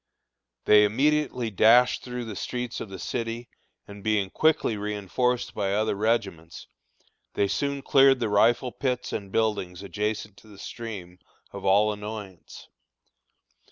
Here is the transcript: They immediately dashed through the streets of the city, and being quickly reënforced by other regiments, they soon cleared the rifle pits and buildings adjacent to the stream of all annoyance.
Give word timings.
They 0.65 0.83
immediately 0.83 1.51
dashed 1.51 2.01
through 2.03 2.25
the 2.25 2.35
streets 2.35 2.81
of 2.81 2.89
the 2.89 2.97
city, 2.97 3.49
and 3.87 4.03
being 4.03 4.31
quickly 4.31 4.75
reënforced 4.75 5.53
by 5.53 5.73
other 5.75 5.93
regiments, 5.93 6.65
they 7.35 7.47
soon 7.47 7.83
cleared 7.83 8.19
the 8.19 8.27
rifle 8.27 8.71
pits 8.71 9.13
and 9.13 9.31
buildings 9.31 9.83
adjacent 9.83 10.37
to 10.37 10.47
the 10.47 10.57
stream 10.57 11.19
of 11.51 11.65
all 11.65 11.93
annoyance. 11.93 12.67